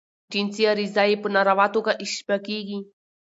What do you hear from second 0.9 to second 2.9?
ئې په ناروا توګه اشباه کیږي.